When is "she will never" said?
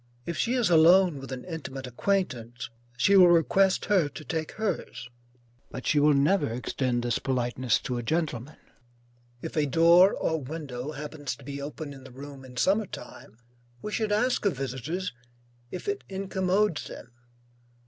5.85-6.49